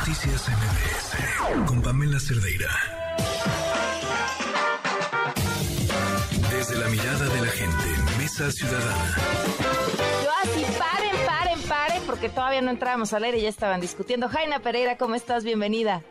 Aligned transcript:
Noticias 0.00 0.48
MBS 0.48 1.66
con 1.66 1.82
Pamela 1.82 2.18
Cerdeira. 2.18 2.70
Desde 6.50 6.78
la 6.78 6.88
mirada 6.88 7.28
de 7.28 7.40
la 7.42 7.46
gente, 7.48 7.84
Mesa 8.16 8.50
Ciudadana. 8.50 9.16
Yo 10.24 10.30
así, 10.42 10.64
paren, 10.78 11.26
paren, 11.26 11.62
paren, 11.68 12.02
porque 12.06 12.30
todavía 12.30 12.62
no 12.62 12.70
entrábamos 12.70 13.12
al 13.12 13.24
aire 13.24 13.40
y 13.40 13.42
ya 13.42 13.50
estaban 13.50 13.82
discutiendo. 13.82 14.30
Jaina 14.30 14.60
Pereira, 14.60 14.96
¿cómo 14.96 15.16
estás? 15.16 15.44
Bienvenida. 15.44 16.02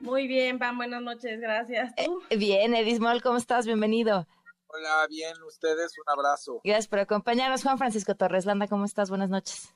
Muy 0.00 0.28
bien, 0.28 0.58
Pam, 0.58 0.76
buenas 0.76 1.00
noches, 1.00 1.40
gracias. 1.40 1.94
Eh, 1.96 2.36
bien, 2.36 2.74
Edismol, 2.74 3.22
¿cómo 3.22 3.38
estás? 3.38 3.64
Bienvenido. 3.64 4.26
Hola, 4.66 5.06
bien, 5.08 5.42
ustedes, 5.48 5.96
un 5.96 6.12
abrazo. 6.12 6.60
Gracias 6.64 6.86
por 6.86 6.98
acompañarnos. 6.98 7.62
Juan 7.62 7.78
Francisco 7.78 8.14
Torres 8.14 8.44
Landa, 8.44 8.68
¿cómo 8.68 8.84
estás? 8.84 9.08
Buenas 9.08 9.30
noches. 9.30 9.74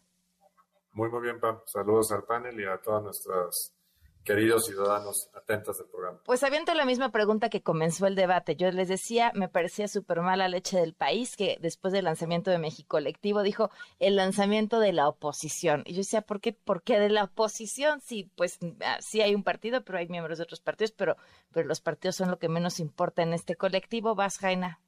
Muy, 0.97 1.11
muy 1.11 1.21
bien, 1.21 1.39
Pam. 1.39 1.59
Saludos 1.67 2.11
al 2.11 2.25
panel 2.25 2.59
y 2.59 2.65
a 2.65 2.79
todas 2.79 3.03
nuestras 3.03 3.75
queridos 4.25 4.65
ciudadanos 4.65 5.29
atentos 5.35 5.77
del 5.77 5.89
programa. 5.89 6.23
Pues 6.25 6.43
aviento 6.43 6.73
la 6.73 6.87
misma 6.87 7.13
pregunta 7.13 7.51
que 7.51 7.63
comenzó 7.63 8.07
el 8.07 8.15
debate. 8.15 8.57
Yo 8.57 8.71
les 8.73 8.89
decía, 8.89 9.31
me 9.35 9.51
parecía 9.51 9.89
súper 9.89 10.23
mala 10.23 10.49
leche 10.49 10.79
del 10.79 10.95
país 10.95 11.37
que 11.37 11.59
después 11.61 11.93
del 11.93 12.07
lanzamiento 12.07 12.51
de 12.51 12.57
México 12.57 12.97
Colectivo 12.97 13.43
dijo 13.43 13.71
el 13.99 14.17
lanzamiento 14.17 14.81
de 14.81 14.95
la 14.95 15.07
oposición. 15.07 15.83
Y 15.85 15.93
yo 15.93 15.99
decía, 15.99 16.23
¿por 16.23 16.41
qué, 16.41 16.55
¿por 16.55 16.83
qué 16.83 16.99
de 16.99 17.11
la 17.11 17.25
oposición? 17.25 18.01
Sí, 18.01 18.31
pues 18.35 18.59
ah, 18.83 18.97
sí 19.03 19.21
hay 19.21 19.35
un 19.35 19.45
partido, 19.45 19.85
pero 19.85 19.99
hay 19.99 20.09
miembros 20.09 20.39
de 20.39 20.45
otros 20.45 20.61
partidos, 20.61 20.93
pero, 20.93 21.19
pero 21.53 21.69
los 21.69 21.83
partidos 21.83 22.17
son 22.17 22.31
lo 22.31 22.39
que 22.39 22.49
menos 22.49 22.81
importa 22.81 23.23
en 23.23 23.35
este 23.35 23.55
colectivo. 23.55 24.15
Vas, 24.15 24.39
Jaina. 24.39 24.81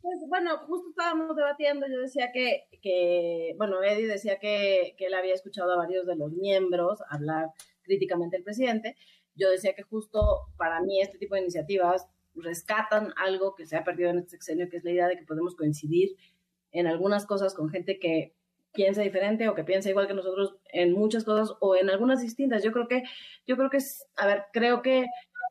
Pues 0.00 0.18
bueno, 0.28 0.58
justo 0.58 0.90
estábamos 0.90 1.36
debatiendo, 1.36 1.86
yo 1.88 2.00
decía 2.00 2.30
que, 2.32 2.68
que 2.80 3.54
bueno, 3.58 3.82
Eddie 3.82 4.06
decía 4.06 4.38
que, 4.38 4.94
que 4.96 5.06
él 5.06 5.14
había 5.14 5.34
escuchado 5.34 5.72
a 5.72 5.76
varios 5.76 6.06
de 6.06 6.16
los 6.16 6.32
miembros 6.32 7.00
hablar 7.10 7.50
críticamente 7.82 8.36
del 8.36 8.44
presidente. 8.44 8.96
Yo 9.34 9.50
decía 9.50 9.74
que 9.74 9.82
justo 9.82 10.46
para 10.56 10.80
mí 10.80 11.00
este 11.00 11.18
tipo 11.18 11.34
de 11.34 11.42
iniciativas 11.42 12.08
rescatan 12.34 13.12
algo 13.16 13.54
que 13.54 13.66
se 13.66 13.76
ha 13.76 13.84
perdido 13.84 14.10
en 14.10 14.18
este 14.18 14.30
sexenio, 14.30 14.68
que 14.68 14.76
es 14.76 14.84
la 14.84 14.92
idea 14.92 15.08
de 15.08 15.16
que 15.16 15.24
podemos 15.24 15.56
coincidir 15.56 16.16
en 16.70 16.86
algunas 16.86 17.26
cosas 17.26 17.54
con 17.54 17.68
gente 17.68 17.98
que 17.98 18.34
piensa 18.72 19.02
diferente 19.02 19.48
o 19.48 19.54
que 19.54 19.64
piensa 19.64 19.90
igual 19.90 20.06
que 20.06 20.14
nosotros 20.14 20.56
en 20.72 20.92
muchas 20.92 21.24
cosas 21.24 21.56
o 21.60 21.74
en 21.74 21.90
algunas 21.90 22.20
distintas. 22.20 22.62
Yo 22.62 22.72
creo 22.72 22.86
que, 22.86 23.02
yo 23.46 23.56
creo 23.56 23.70
que, 23.70 23.78
a 24.16 24.26
ver, 24.26 24.44
creo 24.52 24.82
que 24.82 25.06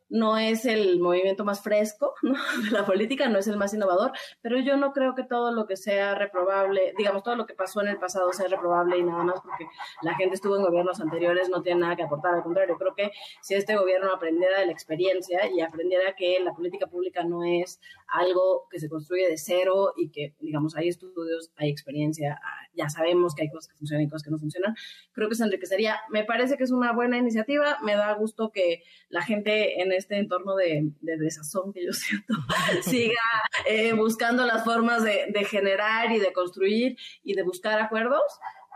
no 0.10 0.38
es 0.38 0.66
el 0.66 1.00
movimiento 1.00 1.44
más 1.44 1.62
fresco 1.62 2.14
de 2.22 2.72
la 2.72 2.86
política, 2.86 3.28
no 3.30 3.40
es 3.40 3.48
el 3.48 3.58
más 3.58 3.74
innovador, 3.74 4.12
pero 4.42 4.60
yo 4.60 4.78
no 4.78 4.94
creo 4.94 5.16
que 5.16 5.24
todo 5.24 5.52
lo 5.52 5.68
que 5.68 5.76
sea 5.76 6.16
reprobable, 6.16 6.94
digamos, 6.98 7.24
todo 7.24 7.36
lo 7.36 7.46
que 7.46 7.54
pasó 7.54 7.82
en 7.82 7.90
el 7.90 7.98
pasado 7.98 8.32
sea 8.34 8.48
reprobable 8.48 8.98
y 8.98 9.04
nada 9.04 9.24
más 9.24 9.42
porque 9.42 9.68
la 10.02 10.16
gente 10.16 10.36
estuvo 10.36 10.56
en 10.56 10.64
gobiernos 10.64 11.02
anteriores 11.02 11.50
no 11.50 11.62
tiene 11.62 11.82
nada 11.82 11.96
que 11.96 12.04
aportar, 12.04 12.36
al 12.36 12.44
contrario, 12.44 12.78
creo 12.78 12.96
que 12.96 13.12
si 13.42 13.56
este 13.56 13.76
gobierno 13.76 14.12
aprendiera 14.12 14.60
de 14.60 14.66
la 14.66 14.72
experiencia 14.72 15.50
y 15.50 15.62
aprendiera 15.62 16.16
que 16.16 16.40
la 16.40 16.54
política 16.54 16.88
pública 16.88 17.24
no 17.24 17.44
es 17.44 17.80
algo 18.08 18.68
que 18.70 18.80
se 18.80 18.90
construye 18.90 19.28
de 19.28 19.38
cero 19.38 19.94
y 19.98 20.10
que, 20.10 20.36
digamos, 20.40 20.76
hay 20.76 20.88
estudios, 20.88 21.52
hay 21.58 21.70
experiencia, 21.70 22.40
ya 22.74 22.90
sabemos 22.90 23.36
que 23.36 23.44
hay 23.44 23.50
cosas 23.50 23.68
que 23.70 23.78
funcionan 23.78 24.06
y 24.06 24.10
cosas 24.10 24.24
que 24.24 24.32
no 24.32 24.40
funcionan, 24.40 24.76
creo 25.12 25.28
que 25.30 25.36
se 25.36 25.44
enriquecería. 25.44 26.00
Me 26.10 26.24
parece 26.24 26.58
que 26.58 26.64
es 26.64 26.72
una 26.72 26.94
buena 26.94 27.18
iniciativa, 27.18 27.78
me 27.84 27.96
da 27.96 28.14
gusto 28.14 28.52
que 28.52 28.84
la 29.10 29.22
gente 29.22 29.82
en 29.82 29.92
este 29.98 30.18
entorno 30.18 30.56
de, 30.56 30.92
desazón 31.02 31.74
que 31.74 31.86
yo 31.86 31.94
siento 31.94 32.34
siga 32.82 33.22
eh, 33.68 33.94
buscando 33.94 34.46
las 34.46 34.64
formas 34.64 35.04
de, 35.04 35.46
generar 35.46 36.12
y 36.12 36.20
de 36.20 36.34
construir 36.34 36.98
y 37.24 37.34
de 37.34 37.44
buscar 37.44 37.80
acuerdos. 37.80 38.22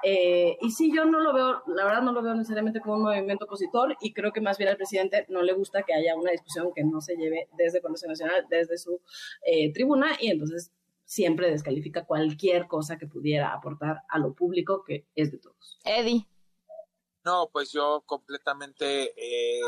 Eh, 0.04 0.58
y 0.62 0.72
sí, 0.72 0.92
yo 0.94 1.06
no 1.06 1.20
lo 1.20 1.32
veo, 1.32 1.62
la 1.68 1.86
verdad 1.86 2.02
no 2.02 2.12
lo 2.12 2.24
veo 2.24 2.34
necesariamente 2.34 2.82
como 2.82 2.96
un 2.96 3.04
movimiento 3.04 3.46
opositor 3.46 3.96
y 4.02 4.14
creo 4.14 4.32
que 4.32 4.42
más 4.42 4.58
bien 4.58 4.70
al 4.70 4.78
presidente 4.78 5.26
no 5.30 5.44
le 5.44 5.54
gusta 5.54 5.84
que 5.84 5.94
haya 5.94 6.16
una 6.16 6.32
discusión 6.32 6.74
que 6.74 6.84
no 6.84 7.02
se 7.02 7.16
lleve 7.16 7.50
desde 7.56 7.82
Congreso 7.82 8.08
Nacional, 8.08 8.48
desde 8.50 8.80
su 8.80 9.00
eh, 9.46 9.72
tribuna 9.72 10.18
y 10.20 10.32
entonces 10.32 10.72
siempre 11.06 11.52
descalifica 11.52 12.06
cualquier 12.06 12.68
cosa 12.68 12.98
que 12.98 13.06
pudiera 13.06 13.54
aportar 13.54 14.02
a 14.10 14.18
lo 14.18 14.34
público 14.34 14.84
que 14.84 15.06
es 15.14 15.32
de 15.32 15.38
todos. 15.38 15.78
Eddie. 15.84 16.26
No, 17.24 17.50
pues 17.52 17.72
yo 17.72 18.02
completamente 18.06 19.12
eh, 19.16 19.62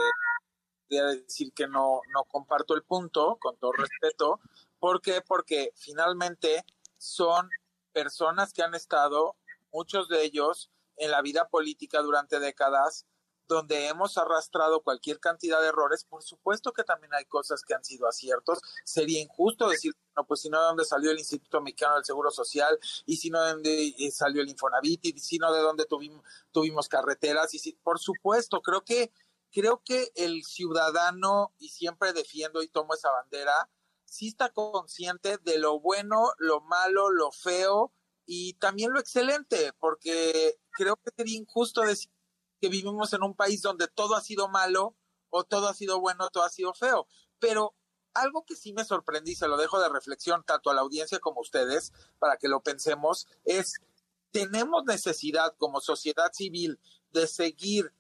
decir 1.01 1.53
que 1.53 1.67
no, 1.67 2.01
no 2.13 2.23
comparto 2.25 2.75
el 2.75 2.83
punto, 2.83 3.37
con 3.39 3.57
todo 3.57 3.71
respeto. 3.71 4.39
¿Por 4.79 5.01
qué? 5.01 5.21
Porque 5.21 5.71
finalmente 5.75 6.65
son 6.97 7.49
personas 7.91 8.53
que 8.53 8.63
han 8.63 8.75
estado, 8.75 9.35
muchos 9.71 10.09
de 10.09 10.23
ellos, 10.23 10.69
en 10.97 11.11
la 11.11 11.21
vida 11.21 11.47
política 11.49 12.01
durante 12.01 12.39
décadas, 12.39 13.05
donde 13.47 13.87
hemos 13.87 14.17
arrastrado 14.17 14.81
cualquier 14.81 15.19
cantidad 15.19 15.61
de 15.61 15.67
errores, 15.67 16.05
por 16.05 16.23
supuesto 16.23 16.71
que 16.71 16.83
también 16.83 17.13
hay 17.13 17.25
cosas 17.25 17.63
que 17.63 17.73
han 17.73 17.83
sido 17.83 18.07
aciertos. 18.07 18.59
Sería 18.83 19.21
injusto 19.21 19.67
decir, 19.69 19.93
no, 20.15 20.25
pues 20.25 20.41
si 20.41 20.49
no 20.49 20.59
de 20.59 20.67
dónde 20.67 20.85
salió 20.85 21.11
el 21.11 21.19
Instituto 21.19 21.61
Mexicano 21.61 21.95
del 21.95 22.05
Seguro 22.05 22.31
Social, 22.31 22.79
y 23.05 23.17
si 23.17 23.29
no 23.29 23.41
de 23.43 23.51
dónde 23.53 23.95
eh, 23.97 24.11
salió 24.11 24.41
el 24.41 24.49
Infonavit, 24.49 25.05
y 25.05 25.19
si 25.19 25.37
no 25.37 25.51
de 25.53 25.61
dónde 25.61 25.85
tuvimos, 25.85 26.23
tuvimos 26.51 26.87
carreteras, 26.87 27.53
y 27.53 27.59
si, 27.59 27.73
por 27.73 27.99
supuesto, 27.99 28.61
creo 28.61 28.81
que 28.81 29.11
creo 29.53 29.81
que 29.85 30.11
el 30.15 30.43
ciudadano, 30.43 31.53
y 31.59 31.69
siempre 31.69 32.11
defiendo 32.11 32.63
y 32.63 32.67
tomo 32.67 32.95
esa 32.95 33.11
bandera, 33.11 33.69
sí 34.03 34.27
está 34.29 34.49
consciente 34.49 35.37
de 35.37 35.59
lo 35.59 35.79
bueno, 35.79 36.33
lo 36.39 36.59
malo, 36.61 37.11
lo 37.11 37.31
feo 37.31 37.93
y 38.25 38.53
también 38.53 38.91
lo 38.91 38.99
excelente, 38.99 39.73
porque 39.79 40.59
creo 40.71 40.97
que 40.97 41.11
sería 41.15 41.37
injusto 41.37 41.81
decir 41.81 42.11
que 42.59 42.69
vivimos 42.69 43.13
en 43.13 43.23
un 43.23 43.35
país 43.35 43.61
donde 43.61 43.87
todo 43.87 44.15
ha 44.15 44.21
sido 44.21 44.49
malo 44.49 44.95
o 45.29 45.43
todo 45.43 45.67
ha 45.67 45.73
sido 45.73 45.99
bueno, 45.99 46.29
todo 46.29 46.43
ha 46.43 46.49
sido 46.49 46.73
feo. 46.73 47.07
Pero 47.39 47.75
algo 48.13 48.45
que 48.45 48.55
sí 48.55 48.73
me 48.73 48.85
sorprendí, 48.85 49.35
se 49.35 49.47
lo 49.47 49.57
dejo 49.57 49.79
de 49.79 49.89
reflexión 49.89 50.43
tanto 50.43 50.69
a 50.69 50.73
la 50.73 50.81
audiencia 50.81 51.19
como 51.19 51.39
a 51.39 51.41
ustedes, 51.41 51.91
para 52.19 52.37
que 52.37 52.47
lo 52.47 52.61
pensemos, 52.61 53.27
es, 53.43 53.81
tenemos 54.31 54.83
necesidad 54.85 55.55
como 55.57 55.81
sociedad 55.81 56.31
civil 56.33 56.79
de 57.11 57.27
seguir 57.27 57.93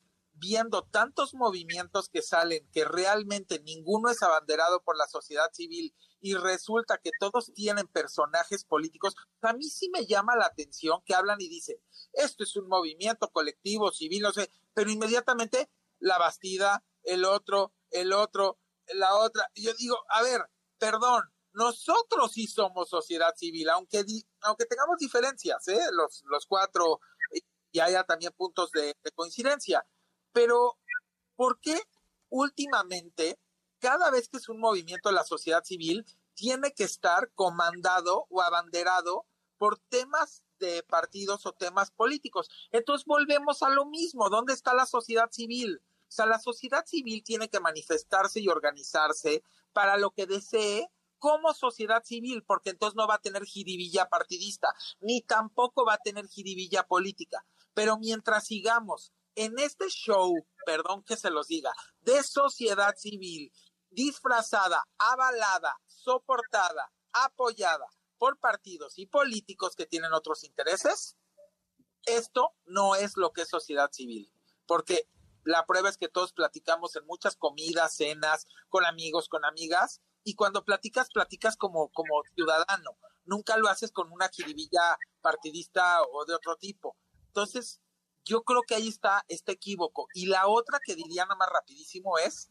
viendo 0.43 0.83
tantos 0.83 1.33
movimientos 1.33 2.09
que 2.09 2.21
salen 2.21 2.67
que 2.73 2.83
realmente 2.83 3.61
ninguno 3.61 4.09
es 4.09 4.21
abanderado 4.21 4.83
por 4.83 4.97
la 4.97 5.07
sociedad 5.07 5.49
civil 5.53 5.95
y 6.19 6.35
resulta 6.35 6.97
que 6.97 7.11
todos 7.17 7.53
tienen 7.53 7.87
personajes 7.87 8.65
políticos, 8.65 9.15
a 9.41 9.53
mí 9.53 9.63
sí 9.63 9.89
me 9.89 10.05
llama 10.05 10.35
la 10.35 10.45
atención 10.45 11.01
que 11.05 11.15
hablan 11.15 11.39
y 11.39 11.47
dicen, 11.47 11.77
esto 12.11 12.43
es 12.43 12.55
un 12.57 12.67
movimiento 12.67 13.29
colectivo, 13.29 13.91
civil, 13.91 14.21
no 14.21 14.33
sé, 14.33 14.49
pero 14.73 14.91
inmediatamente 14.91 15.69
la 15.99 16.17
Bastida, 16.17 16.83
el 17.03 17.23
otro, 17.23 17.73
el 17.91 18.11
otro, 18.11 18.59
la 18.93 19.15
otra. 19.15 19.49
yo 19.55 19.73
digo, 19.75 19.97
a 20.09 20.23
ver, 20.23 20.41
perdón, 20.77 21.23
nosotros 21.53 22.33
sí 22.33 22.47
somos 22.47 22.89
sociedad 22.89 23.33
civil, 23.35 23.69
aunque, 23.69 24.03
aunque 24.41 24.65
tengamos 24.65 24.97
diferencias, 24.97 25.67
¿eh? 25.69 25.79
los, 25.91 26.23
los 26.25 26.45
cuatro, 26.47 26.99
y 27.71 27.79
haya 27.79 28.03
también 28.03 28.33
puntos 28.33 28.71
de 28.71 28.93
coincidencia 29.15 29.85
pero, 30.33 30.77
¿por 31.35 31.59
qué 31.59 31.79
últimamente, 32.29 33.39
cada 33.79 34.11
vez 34.11 34.27
que 34.27 34.37
es 34.37 34.49
un 34.49 34.59
movimiento 34.59 35.09
de 35.09 35.15
la 35.15 35.23
sociedad 35.23 35.63
civil, 35.63 36.05
tiene 36.33 36.73
que 36.73 36.83
estar 36.83 37.31
comandado 37.35 38.25
o 38.29 38.41
abanderado 38.41 39.25
por 39.57 39.77
temas 39.77 40.43
de 40.59 40.83
partidos 40.83 41.45
o 41.45 41.53
temas 41.53 41.91
políticos? 41.91 42.49
Entonces 42.71 43.05
volvemos 43.05 43.61
a 43.63 43.69
lo 43.69 43.85
mismo. 43.85 44.29
¿Dónde 44.29 44.53
está 44.53 44.73
la 44.73 44.85
sociedad 44.85 45.29
civil? 45.31 45.81
O 45.85 46.11
sea, 46.15 46.25
la 46.25 46.39
sociedad 46.39 46.85
civil 46.85 47.23
tiene 47.23 47.49
que 47.49 47.59
manifestarse 47.59 48.39
y 48.39 48.47
organizarse 48.47 49.43
para 49.71 49.97
lo 49.97 50.11
que 50.11 50.25
desee 50.25 50.89
como 51.17 51.53
sociedad 51.53 52.03
civil, 52.03 52.43
porque 52.43 52.71
entonces 52.71 52.95
no 52.95 53.07
va 53.07 53.15
a 53.15 53.21
tener 53.21 53.45
jiribilla 53.45 54.09
partidista, 54.09 54.67
ni 54.99 55.21
tampoco 55.21 55.85
va 55.85 55.93
a 55.93 55.97
tener 56.03 56.27
jiribilla 56.27 56.85
política. 56.85 57.45
Pero 57.73 57.97
mientras 57.97 58.45
sigamos 58.45 59.13
en 59.35 59.57
este 59.59 59.87
show, 59.89 60.45
perdón 60.65 61.03
que 61.03 61.17
se 61.17 61.29
los 61.29 61.47
diga, 61.47 61.73
de 62.01 62.23
sociedad 62.23 62.95
civil 62.97 63.51
disfrazada, 63.89 64.87
avalada, 64.97 65.77
soportada, 65.85 66.91
apoyada 67.11 67.85
por 68.17 68.39
partidos 68.39 68.97
y 68.97 69.05
políticos 69.05 69.75
que 69.75 69.85
tienen 69.85 70.13
otros 70.13 70.43
intereses, 70.43 71.15
esto 72.05 72.55
no 72.65 72.95
es 72.95 73.17
lo 73.17 73.31
que 73.31 73.41
es 73.43 73.49
sociedad 73.49 73.91
civil, 73.91 74.31
porque 74.65 75.07
la 75.43 75.65
prueba 75.65 75.89
es 75.89 75.97
que 75.97 76.09
todos 76.09 76.33
platicamos 76.33 76.95
en 76.95 77.05
muchas 77.05 77.35
comidas, 77.35 77.95
cenas, 77.95 78.47
con 78.69 78.85
amigos, 78.85 79.27
con 79.29 79.45
amigas, 79.45 80.01
y 80.23 80.35
cuando 80.35 80.63
platicas, 80.63 81.09
platicas 81.13 81.57
como, 81.57 81.89
como 81.89 82.23
ciudadano, 82.33 82.97
nunca 83.25 83.57
lo 83.57 83.67
haces 83.67 83.91
con 83.91 84.11
una 84.11 84.29
jiribilla 84.29 84.97
partidista 85.21 86.01
o 86.01 86.25
de 86.25 86.33
otro 86.33 86.55
tipo. 86.55 86.95
Entonces, 87.27 87.81
yo 88.25 88.43
creo 88.43 88.61
que 88.61 88.75
ahí 88.75 88.87
está 88.87 89.23
este 89.27 89.53
equívoco. 89.53 90.07
Y 90.13 90.27
la 90.27 90.47
otra 90.47 90.79
que 90.83 90.95
diría 90.95 91.23
nada 91.23 91.35
más 91.35 91.49
rapidísimo 91.49 92.17
es, 92.17 92.49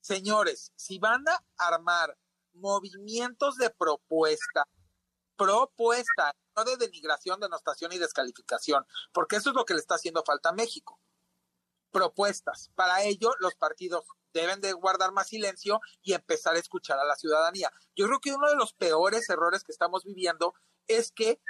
señores, 0.00 0.72
si 0.76 0.98
van 0.98 1.24
a 1.28 1.44
armar 1.56 2.16
movimientos 2.52 3.56
de 3.56 3.70
propuesta, 3.70 4.66
propuesta, 5.36 6.34
no 6.56 6.64
de 6.64 6.76
denigración, 6.76 7.40
denostación 7.40 7.92
y 7.92 7.98
descalificación, 7.98 8.84
porque 9.12 9.36
eso 9.36 9.50
es 9.50 9.56
lo 9.56 9.64
que 9.64 9.74
le 9.74 9.80
está 9.80 9.94
haciendo 9.94 10.24
falta 10.24 10.50
a 10.50 10.52
México. 10.54 11.00
propuestas. 11.90 12.70
Para 12.74 13.02
ello, 13.02 13.32
los 13.40 13.54
partidos 13.54 14.04
deben 14.34 14.60
de 14.60 14.72
guardar 14.74 15.10
más 15.12 15.28
silencio 15.28 15.80
y 16.02 16.12
empezar 16.12 16.54
a 16.54 16.58
escuchar 16.58 16.98
a 16.98 17.04
la 17.04 17.16
ciudadanía. 17.16 17.72
Yo 17.96 18.06
creo 18.06 18.20
que 18.20 18.34
uno 18.34 18.48
de 18.50 18.56
los 18.56 18.74
peores 18.74 19.28
errores 19.30 19.64
que 19.64 19.72
estamos 19.72 20.04
viviendo 20.04 20.54
es 20.86 21.10
que 21.10 21.40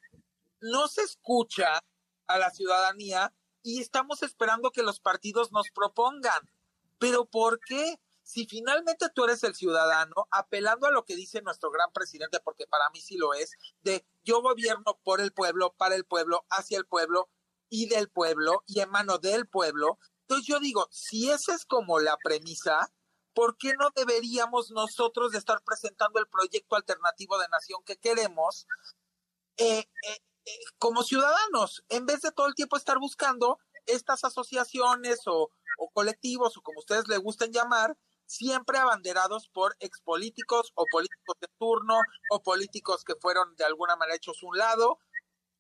no 0.61 0.87
se 0.87 1.03
escucha 1.03 1.83
a 2.29 2.39
la 2.39 2.51
ciudadanía 2.51 3.33
y 3.63 3.81
estamos 3.81 4.23
esperando 4.23 4.71
que 4.71 4.83
los 4.83 5.01
partidos 5.01 5.53
nos 5.53 5.71
propongan. 5.75 6.51
Pero 6.99 7.27
¿por 7.27 7.61
qué? 7.61 7.99
Si 8.23 8.47
finalmente 8.47 9.09
tú 9.15 9.25
eres 9.25 9.43
el 9.43 9.55
ciudadano, 9.55 10.29
apelando 10.31 10.87
a 10.87 10.91
lo 10.91 11.05
que 11.05 11.17
dice 11.17 11.41
nuestro 11.41 11.71
gran 11.71 11.91
presidente, 11.93 12.41
porque 12.41 12.67
para 12.67 12.91
mí 12.91 13.01
sí 13.01 13.17
lo 13.17 13.33
es, 13.35 13.53
de 13.81 14.07
yo 14.23 14.43
gobierno 14.43 15.01
por 15.03 15.21
el 15.21 15.33
pueblo, 15.33 15.75
para 15.79 15.95
el 15.95 16.05
pueblo, 16.05 16.45
hacia 16.51 16.79
el 16.79 16.87
pueblo 16.87 17.31
y 17.71 17.89
del 17.89 18.11
pueblo 18.11 18.65
y 18.67 18.81
en 18.81 18.91
mano 18.91 19.19
del 19.19 19.49
pueblo. 19.49 19.99
Entonces 20.23 20.47
yo 20.47 20.61
digo, 20.61 20.89
si 20.91 21.31
esa 21.31 21.55
es 21.55 21.65
como 21.65 22.01
la 22.01 22.19
premisa, 22.19 22.93
¿por 23.33 23.57
qué 23.57 23.75
no 23.75 23.91
deberíamos 23.95 24.71
nosotros 24.73 25.33
de 25.33 25.39
estar 25.39 25.63
presentando 25.65 26.21
el 26.21 26.29
proyecto 26.29 26.77
alternativo 26.77 27.39
de 27.39 27.49
nación 27.49 27.83
que 27.85 27.97
queremos 27.97 28.67
eh, 29.57 29.81
eh, 29.81 30.19
como 30.79 31.03
ciudadanos, 31.03 31.85
en 31.89 32.07
vez 32.07 32.21
de 32.21 32.33
todo 32.33 32.47
el 32.47 32.55
tiempo 32.55 32.77
estar 32.77 32.99
buscando 32.99 33.59
estas 33.87 34.25
asociaciones 34.25 35.21
o, 35.27 35.51
colectivos 35.93 36.57
o 36.57 36.63
como 36.63 36.81
ustedes 36.81 37.09
le 37.09 37.19
gusten 37.19 37.53
llamar, 37.53 37.97
siempre 38.27 38.79
abanderados 38.79 39.49
por 39.49 39.77
expolíticos 39.81 40.73
o 40.75 40.85
políticos 40.91 41.37
de 41.41 41.49
turno 41.59 41.99
o 42.31 42.43
políticos 42.43 43.05
que 43.05 43.15
fueron 43.15 43.57
de 43.57 43.65
alguna 43.65 43.97
manera 43.97 44.17
hechos 44.17 44.43
un 44.43 44.57
lado 44.59 44.99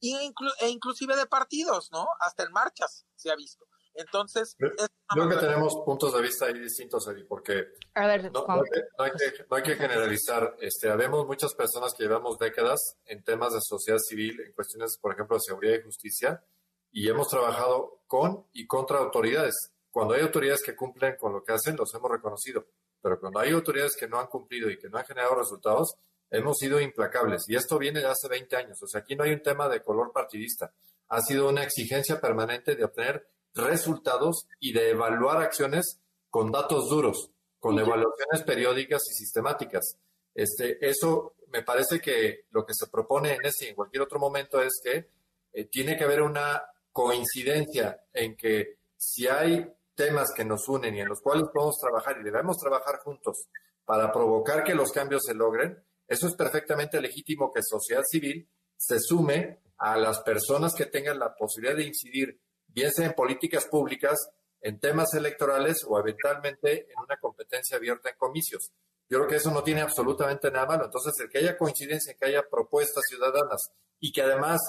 e 0.00 0.68
inclusive 0.68 1.16
de 1.16 1.26
partidos, 1.26 1.90
¿no? 1.90 2.06
Hasta 2.20 2.44
en 2.44 2.52
marchas 2.52 3.06
se 3.16 3.30
ha 3.30 3.36
visto. 3.36 3.66
Entonces, 3.98 4.56
creo 4.56 5.28
que 5.28 5.36
tenemos 5.36 5.74
puntos 5.84 6.14
de 6.14 6.22
vista 6.22 6.46
ahí 6.46 6.56
distintos, 6.56 7.08
Eddie, 7.08 7.24
porque 7.24 7.66
a 7.94 8.06
ver, 8.06 8.30
no, 8.30 8.46
hay 8.48 8.62
que, 9.10 9.44
no, 9.50 9.56
hay 9.56 9.62
que, 9.64 9.74
generalizar. 9.74 10.54
Este, 10.60 10.88
habemos 10.88 11.26
muchas 11.26 11.52
personas 11.54 11.92
que 11.94 12.04
llevamos 12.04 12.38
décadas 12.38 12.78
en 13.06 13.24
temas 13.24 13.54
de 13.54 13.60
sociedad 13.60 13.98
civil, 13.98 14.40
en 14.40 14.52
cuestiones, 14.52 14.96
por 14.98 15.12
ejemplo, 15.12 15.36
de 15.36 15.40
seguridad 15.40 15.74
y 15.80 15.82
justicia, 15.82 16.44
y 16.92 17.08
hemos 17.08 17.26
trabajado 17.26 18.02
con 18.06 18.46
y 18.52 18.68
contra 18.68 18.98
autoridades. 18.98 19.72
Cuando 19.90 20.14
hay 20.14 20.20
autoridades 20.20 20.62
que 20.62 20.76
cumplen 20.76 21.16
con 21.16 21.32
lo 21.32 21.42
que 21.42 21.52
hacen, 21.52 21.74
los 21.74 21.92
hemos 21.92 22.10
reconocido. 22.12 22.68
Pero 23.02 23.18
cuando 23.18 23.40
hay 23.40 23.50
autoridades 23.50 23.96
que 23.96 24.06
no 24.06 24.20
han 24.20 24.28
cumplido 24.28 24.70
y 24.70 24.78
que 24.78 24.88
no 24.88 24.98
han 24.98 25.06
generado 25.06 25.34
resultados, 25.34 25.96
hemos 26.30 26.56
sido 26.56 26.80
implacables. 26.80 27.48
Y 27.48 27.56
esto 27.56 27.78
viene 27.78 27.98
de 27.98 28.06
hace 28.06 28.28
20 28.28 28.54
años. 28.54 28.80
O 28.80 28.86
sea, 28.86 29.00
aquí 29.00 29.16
no 29.16 29.24
hay 29.24 29.32
un 29.32 29.42
tema 29.42 29.68
de 29.68 29.82
color 29.82 30.12
partidista. 30.12 30.72
Ha 31.08 31.20
sido 31.20 31.48
una 31.48 31.64
exigencia 31.64 32.20
permanente 32.20 32.76
de 32.76 32.84
obtener 32.84 33.26
resultados 33.54 34.46
y 34.60 34.72
de 34.72 34.90
evaluar 34.90 35.42
acciones 35.42 36.00
con 36.30 36.52
datos 36.52 36.88
duros, 36.88 37.30
con 37.58 37.78
evaluaciones 37.78 38.42
periódicas 38.44 39.02
y 39.10 39.14
sistemáticas. 39.14 39.98
Este, 40.34 40.78
eso 40.86 41.34
me 41.48 41.62
parece 41.62 42.00
que 42.00 42.44
lo 42.50 42.64
que 42.64 42.74
se 42.74 42.86
propone 42.86 43.34
en 43.34 43.44
ese 43.44 43.66
y 43.66 43.68
en 43.68 43.74
cualquier 43.74 44.02
otro 44.02 44.18
momento 44.18 44.60
es 44.60 44.80
que 44.82 45.10
eh, 45.52 45.64
tiene 45.64 45.96
que 45.96 46.04
haber 46.04 46.22
una 46.22 46.62
coincidencia 46.92 48.04
en 48.12 48.36
que 48.36 48.78
si 48.96 49.26
hay 49.26 49.72
temas 49.94 50.32
que 50.34 50.44
nos 50.44 50.68
unen 50.68 50.94
y 50.94 51.00
en 51.00 51.08
los 51.08 51.20
cuales 51.20 51.48
podemos 51.52 51.78
trabajar 51.78 52.18
y 52.20 52.24
debemos 52.24 52.56
trabajar 52.58 52.98
juntos 53.00 53.48
para 53.84 54.12
provocar 54.12 54.62
que 54.62 54.74
los 54.74 54.92
cambios 54.92 55.24
se 55.24 55.34
logren, 55.34 55.82
eso 56.06 56.28
es 56.28 56.34
perfectamente 56.34 57.00
legítimo 57.00 57.52
que 57.52 57.62
sociedad 57.62 58.02
civil 58.08 58.48
se 58.76 59.00
sume 59.00 59.60
a 59.78 59.96
las 59.96 60.20
personas 60.20 60.74
que 60.74 60.86
tengan 60.86 61.18
la 61.18 61.34
posibilidad 61.34 61.76
de 61.76 61.86
incidir 61.86 62.40
bien 62.78 62.92
sea 62.92 63.06
en 63.06 63.14
políticas 63.14 63.66
públicas, 63.66 64.30
en 64.60 64.78
temas 64.78 65.12
electorales 65.14 65.84
o 65.88 65.98
eventualmente 65.98 66.90
en 66.90 66.98
una 66.98 67.16
competencia 67.16 67.76
abierta 67.76 68.10
en 68.10 68.16
comicios. 68.16 68.72
Yo 69.08 69.18
creo 69.18 69.28
que 69.28 69.36
eso 69.36 69.50
no 69.50 69.62
tiene 69.62 69.80
absolutamente 69.80 70.50
nada 70.50 70.66
malo. 70.66 70.84
Entonces, 70.84 71.14
el 71.20 71.30
que 71.30 71.38
haya 71.38 71.56
coincidencia, 71.56 72.14
que 72.14 72.26
haya 72.26 72.42
propuestas 72.48 73.04
ciudadanas 73.08 73.72
y 74.00 74.12
que 74.12 74.22
además 74.22 74.60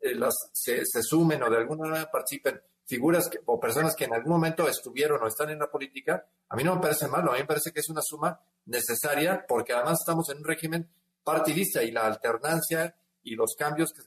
eh, 0.00 0.14
las, 0.14 0.34
se, 0.52 0.84
sumen 1.02 1.42
o 1.42 1.50
de 1.50 1.56
alguna 1.56 1.88
manera 1.88 2.10
participen 2.10 2.60
figuras 2.84 3.28
o 3.46 3.58
personas 3.58 3.96
que 3.96 4.04
en 4.04 4.14
algún 4.14 4.32
momento 4.32 4.68
estuvieron 4.68 5.20
o 5.22 5.26
están 5.26 5.50
en 5.50 5.58
la 5.58 5.70
política, 5.70 6.24
a 6.48 6.56
mí 6.56 6.62
no 6.62 6.76
me 6.76 6.82
parece 6.82 7.08
malo, 7.08 7.30
a 7.30 7.34
mí 7.34 7.40
me 7.40 7.46
parece 7.46 7.72
que 7.72 7.80
es 7.80 7.88
una 7.88 8.02
suma 8.02 8.40
necesaria 8.66 9.44
porque 9.48 9.72
además 9.72 9.98
estamos 10.00 10.28
en 10.30 10.38
un 10.38 10.44
régimen 10.44 10.88
partidista 11.24 11.82
y 11.82 11.90
la 11.90 12.06
alternancia 12.06 12.94
y 13.24 13.34
los 13.34 13.56
cambios 13.58 13.92
que 13.92 14.02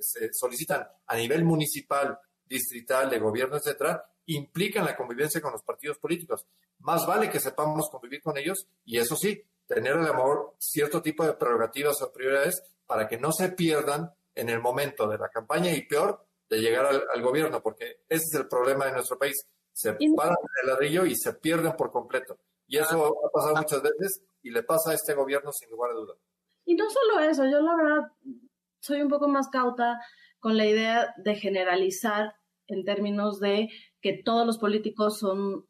se 0.00 0.32
solicitan 0.32 0.86
a 1.06 1.16
nivel 1.16 1.44
municipal 1.44 2.20
distrital, 2.50 3.08
de 3.08 3.20
gobierno, 3.20 3.56
etcétera, 3.56 4.04
implican 4.26 4.84
la 4.84 4.96
convivencia 4.96 5.40
con 5.40 5.52
los 5.52 5.62
partidos 5.62 5.98
políticos. 5.98 6.46
Más 6.80 7.06
vale 7.06 7.30
que 7.30 7.40
sepamos 7.40 7.88
convivir 7.88 8.20
con 8.22 8.36
ellos 8.36 8.66
y 8.84 8.98
eso 8.98 9.16
sí, 9.16 9.42
tener 9.66 9.96
el 9.96 10.06
amor 10.06 10.56
cierto 10.58 11.00
tipo 11.00 11.24
de 11.24 11.34
prerrogativas 11.34 12.02
o 12.02 12.12
prioridades 12.12 12.62
para 12.86 13.06
que 13.06 13.18
no 13.18 13.32
se 13.32 13.50
pierdan 13.50 14.12
en 14.34 14.48
el 14.48 14.60
momento 14.60 15.06
de 15.08 15.16
la 15.16 15.28
campaña 15.28 15.72
y 15.72 15.86
peor 15.86 16.26
de 16.48 16.60
llegar 16.60 16.86
al, 16.86 17.22
gobierno, 17.22 17.62
porque 17.62 18.00
ese 18.08 18.24
es 18.24 18.34
el 18.34 18.48
problema 18.48 18.86
de 18.86 18.92
nuestro 18.92 19.16
país. 19.16 19.46
Se 19.72 19.92
paran 20.16 20.36
el 20.62 20.68
ladrillo 20.68 21.06
y 21.06 21.14
se 21.14 21.34
pierden 21.34 21.76
por 21.76 21.92
completo. 21.92 22.38
Y 22.66 22.78
eso 22.78 23.16
ha 23.24 23.30
pasado 23.30 23.56
muchas 23.56 23.82
veces 23.82 24.22
y 24.42 24.50
le 24.50 24.64
pasa 24.64 24.90
a 24.90 24.94
este 24.94 25.14
gobierno 25.14 25.52
sin 25.52 25.70
lugar 25.70 25.92
a 25.92 25.94
duda. 25.94 26.14
Y 26.64 26.74
no 26.74 26.90
solo 26.90 27.20
eso, 27.20 27.44
yo 27.44 27.60
la 27.60 27.76
verdad 27.76 28.12
soy 28.80 29.02
un 29.02 29.08
poco 29.08 29.28
más 29.28 29.48
cauta 29.48 30.00
con 30.40 30.56
la 30.56 30.66
idea 30.66 31.14
de 31.18 31.36
generalizar 31.36 32.34
en 32.70 32.84
términos 32.84 33.40
de 33.40 33.68
que 34.00 34.12
todos 34.14 34.46
los 34.46 34.58
políticos 34.58 35.18
son 35.18 35.66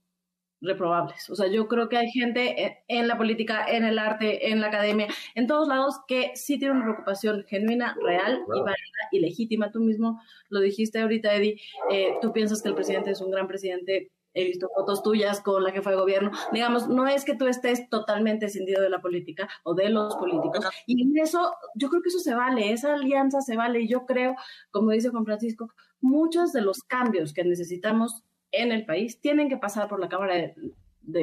reprobables. 0.61 1.29
O 1.31 1.35
sea, 1.35 1.47
yo 1.49 1.69
creo 1.69 1.89
que 1.89 1.97
hay 1.97 2.11
gente 2.11 2.83
en 2.89 3.09
la 3.09 3.17
política, 3.17 3.65
en 3.67 3.85
el 3.85 3.99
arte, 3.99 4.51
en 4.51 4.61
la 4.61 4.67
academia, 4.69 5.09
en 5.35 5.47
todos 5.47 5.69
lados 5.69 5.97
que 6.07 6.33
sí 6.35 6.59
tienen 6.59 6.77
una 6.77 6.87
preocupación 6.87 7.45
genuina, 7.49 7.97
real 8.03 8.43
y 8.55 8.61
válida 8.61 9.09
y 9.11 9.21
legítima. 9.21 9.71
Tú 9.71 9.81
mismo 9.81 10.21
lo 10.49 10.61
dijiste 10.61 11.01
ahorita, 11.01 11.35
Eddie, 11.35 11.61
eh, 11.91 12.15
tú 12.21 12.33
piensas 12.33 12.63
que 12.63 12.69
el 12.69 12.75
presidente 12.75 13.11
es 13.11 13.21
un 13.21 13.31
gran 13.31 13.47
presidente. 13.47 14.11
He 14.33 14.45
visto 14.45 14.69
fotos 14.75 15.03
tuyas 15.03 15.41
con 15.41 15.65
la 15.65 15.73
jefa 15.73 15.91
de 15.91 15.97
gobierno. 15.97 16.31
Digamos, 16.53 16.89
no 16.89 17.07
es 17.09 17.25
que 17.25 17.35
tú 17.35 17.47
estés 17.47 17.89
totalmente 17.89 18.47
escindido 18.47 18.81
de 18.81 18.91
la 18.91 19.01
política 19.01 19.49
o 19.65 19.75
de 19.75 19.91
los 19.91 20.15
políticos. 20.17 20.65
Y 20.87 21.03
en 21.03 21.19
eso, 21.19 21.55
yo 21.75 21.89
creo 21.89 22.03
que 22.03 22.11
eso 22.11 22.21
se 22.21 22.35
vale, 22.35 22.73
esa 22.73 22.95
alianza 22.95 23.41
se 23.41 23.57
vale. 23.57 23.81
Y 23.81 23.89
yo 23.89 24.07
creo, 24.07 24.37
como 24.71 24.91
dice 24.91 25.09
Juan 25.11 25.25
Francisco, 25.25 25.73
muchos 26.01 26.53
de 26.53 26.63
los 26.63 26.83
cambios 26.83 27.33
que 27.33 27.45
necesitamos 27.45 28.25
en 28.53 28.73
el 28.73 28.85
país 28.85 29.21
tienen 29.21 29.49
que 29.49 29.57
pasar 29.57 29.89
por 29.89 30.01
la 30.01 30.09
Cámara 30.09 30.35
de, 30.35 30.55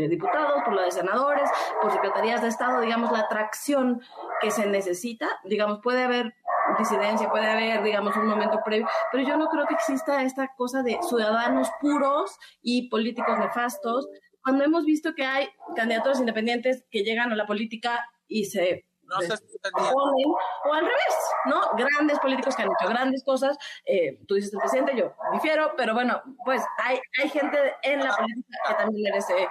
Diputados, 0.09 0.63
por 0.65 0.73
la 0.73 0.83
de 0.83 0.91
Senadores, 0.91 1.49
por 1.81 1.91
Secretarías 1.91 2.41
de 2.41 2.49
Estado, 2.49 2.81
digamos, 2.81 3.11
la 3.11 3.19
atracción 3.19 4.01
que 4.41 4.51
se 4.51 4.65
necesita, 4.65 5.27
digamos, 5.45 5.79
puede 5.81 6.03
haber 6.03 6.33
disidencia, 6.77 7.29
puede 7.29 7.47
haber, 7.47 7.83
digamos, 7.83 8.15
un 8.15 8.27
momento 8.27 8.59
previo, 8.63 8.87
pero 9.11 9.23
yo 9.23 9.37
no 9.37 9.47
creo 9.47 9.65
que 9.67 9.75
exista 9.75 10.23
esta 10.23 10.53
cosa 10.55 10.83
de 10.83 10.99
ciudadanos 11.07 11.69
puros 11.81 12.37
y 12.61 12.89
políticos 12.89 13.37
nefastos, 13.39 14.07
cuando 14.41 14.63
hemos 14.63 14.85
visto 14.85 15.13
que 15.13 15.25
hay 15.25 15.49
candidatos 15.75 16.19
independientes 16.19 16.85
que 16.89 17.03
llegan 17.03 17.31
a 17.31 17.35
la 17.35 17.45
política 17.45 18.09
y 18.27 18.45
se 18.45 18.85
no 19.03 19.21
se 19.21 19.33
o 19.33 20.73
al 20.73 20.81
revés, 20.81 21.15
¿no? 21.45 21.61
Grandes 21.77 22.19
políticos 22.19 22.55
que 22.55 22.63
han 22.63 22.69
hecho 22.69 22.89
grandes 22.89 23.23
cosas. 23.23 23.57
Eh, 23.85 24.19
tú 24.27 24.35
dices 24.35 24.53
el 24.53 24.59
presidente, 24.59 24.95
yo 24.95 25.13
difiero, 25.31 25.73
pero 25.77 25.93
bueno, 25.93 26.21
pues 26.43 26.61
hay, 26.83 26.99
hay 27.21 27.29
gente 27.29 27.57
en 27.83 28.03
la 28.03 28.15
política 28.15 28.57
que 28.67 28.73
también 28.75 29.03
merece 29.03 29.47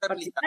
participar. 0.00 0.44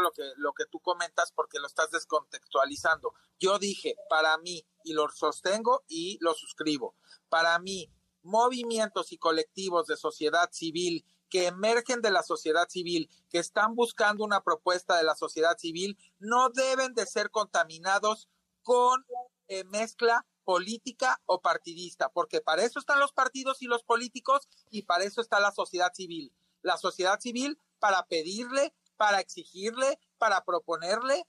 Lo 0.00 0.12
que, 0.12 0.32
lo 0.36 0.52
que 0.52 0.66
tú 0.66 0.80
comentas 0.80 1.32
porque 1.32 1.58
lo 1.58 1.66
estás 1.66 1.90
descontextualizando. 1.90 3.14
Yo 3.38 3.58
dije, 3.58 3.96
para 4.08 4.36
mí, 4.38 4.66
y 4.84 4.92
lo 4.92 5.08
sostengo 5.10 5.84
y 5.88 6.18
lo 6.20 6.34
suscribo, 6.34 6.94
para 7.28 7.58
mí, 7.58 7.90
movimientos 8.22 9.12
y 9.12 9.18
colectivos 9.18 9.86
de 9.86 9.96
sociedad 9.96 10.50
civil 10.52 11.04
que 11.28 11.46
emergen 11.46 12.00
de 12.00 12.10
la 12.10 12.22
sociedad 12.22 12.68
civil, 12.68 13.10
que 13.28 13.38
están 13.38 13.74
buscando 13.74 14.24
una 14.24 14.42
propuesta 14.42 14.96
de 14.96 15.04
la 15.04 15.14
sociedad 15.14 15.56
civil, 15.58 15.98
no 16.18 16.48
deben 16.50 16.94
de 16.94 17.06
ser 17.06 17.30
contaminados 17.30 18.28
con 18.62 19.04
eh, 19.48 19.64
mezcla 19.64 20.26
política 20.44 21.20
o 21.26 21.42
partidista, 21.42 22.08
porque 22.10 22.40
para 22.40 22.64
eso 22.64 22.78
están 22.78 23.00
los 23.00 23.12
partidos 23.12 23.60
y 23.60 23.66
los 23.66 23.82
políticos 23.82 24.48
y 24.70 24.82
para 24.82 25.04
eso 25.04 25.20
está 25.20 25.40
la 25.40 25.52
sociedad 25.52 25.92
civil. 25.94 26.32
La 26.62 26.78
sociedad 26.78 27.20
civil 27.20 27.60
para 27.78 28.06
pedirle, 28.06 28.74
para 28.98 29.20
exigirle, 29.20 29.98
para 30.18 30.44
proponerle 30.44 31.26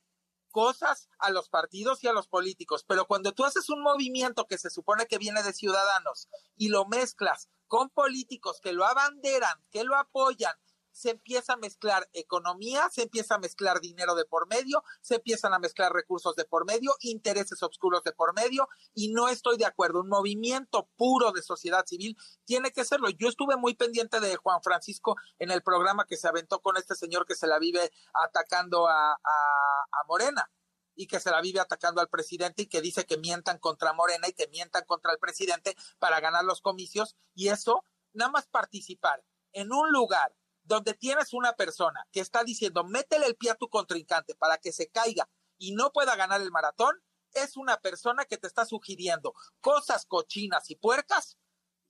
cosas 0.51 1.07
a 1.19 1.29
los 1.29 1.47
partidos 1.47 2.03
y 2.03 2.07
a 2.07 2.13
los 2.13 2.27
políticos. 2.27 2.83
Pero 2.85 3.05
cuando 3.05 3.31
tú 3.31 3.45
haces 3.45 3.69
un 3.69 3.81
movimiento 3.81 4.47
que 4.47 4.57
se 4.57 4.69
supone 4.69 5.05
que 5.05 5.17
viene 5.17 5.43
de 5.43 5.53
ciudadanos 5.53 6.27
y 6.57 6.69
lo 6.69 6.85
mezclas 6.85 7.47
con 7.67 7.89
políticos 7.89 8.59
que 8.61 8.73
lo 8.73 8.85
abanderan, 8.85 9.63
que 9.71 9.83
lo 9.83 9.95
apoyan, 9.95 10.55
se 10.91 11.11
empieza 11.11 11.53
a 11.53 11.57
mezclar 11.57 12.09
economía, 12.13 12.89
se 12.91 13.03
empieza 13.03 13.35
a 13.35 13.39
mezclar 13.39 13.79
dinero 13.79 14.15
de 14.15 14.25
por 14.25 14.47
medio, 14.47 14.83
se 15.01 15.15
empiezan 15.15 15.53
a 15.53 15.59
mezclar 15.59 15.93
recursos 15.93 16.35
de 16.35 16.45
por 16.45 16.65
medio, 16.65 16.95
intereses 17.01 17.61
oscuros 17.63 18.03
de 18.03 18.11
por 18.11 18.33
medio, 18.33 18.67
y 18.93 19.11
no 19.11 19.29
estoy 19.29 19.57
de 19.57 19.65
acuerdo. 19.65 20.01
Un 20.01 20.09
movimiento 20.09 20.89
puro 20.97 21.31
de 21.31 21.41
sociedad 21.41 21.85
civil 21.85 22.17
tiene 22.45 22.71
que 22.71 22.85
serlo. 22.85 23.09
Yo 23.09 23.27
estuve 23.27 23.57
muy 23.57 23.75
pendiente 23.75 24.19
de 24.19 24.35
Juan 24.35 24.61
Francisco 24.61 25.15
en 25.37 25.51
el 25.51 25.61
programa 25.63 26.05
que 26.05 26.17
se 26.17 26.27
aventó 26.27 26.61
con 26.61 26.77
este 26.77 26.95
señor 26.95 27.25
que 27.25 27.35
se 27.35 27.47
la 27.47 27.59
vive 27.59 27.91
atacando 28.13 28.87
a, 28.87 29.13
a 29.13 30.03
Morena 30.07 30.49
y 30.95 31.07
que 31.07 31.21
se 31.21 31.31
la 31.31 31.39
vive 31.39 31.61
atacando 31.61 32.01
al 32.01 32.09
presidente 32.09 32.63
y 32.63 32.67
que 32.67 32.81
dice 32.81 33.05
que 33.05 33.17
mientan 33.17 33.57
contra 33.57 33.93
Morena 33.93 34.27
y 34.27 34.33
que 34.33 34.49
mientan 34.49 34.83
contra 34.85 35.13
el 35.13 35.17
presidente 35.17 35.75
para 35.97 36.19
ganar 36.19 36.43
los 36.43 36.59
comicios 36.61 37.15
y 37.33 37.47
eso, 37.47 37.85
nada 38.11 38.31
más 38.31 38.47
participar 38.47 39.23
en 39.53 39.71
un 39.71 39.91
lugar 39.91 40.35
donde 40.69 40.93
tienes 40.93 41.33
una 41.33 41.53
persona 41.53 42.07
que 42.11 42.19
está 42.21 42.43
diciendo, 42.43 42.83
métele 42.83 43.25
el 43.25 43.35
pie 43.35 43.49
a 43.49 43.55
tu 43.55 43.69
contrincante 43.69 44.35
para 44.35 44.59
que 44.59 44.71
se 44.71 44.89
caiga 44.89 45.27
y 45.57 45.73
no 45.73 45.91
pueda 45.91 46.15
ganar 46.15 46.41
el 46.41 46.51
maratón, 46.51 46.95
es 47.33 47.57
una 47.57 47.77
persona 47.77 48.25
que 48.25 48.37
te 48.37 48.47
está 48.47 48.65
sugiriendo 48.65 49.33
cosas 49.61 50.05
cochinas 50.05 50.69
y 50.69 50.75
puercas 50.75 51.37